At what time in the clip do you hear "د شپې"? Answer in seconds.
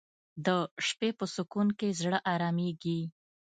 0.45-1.09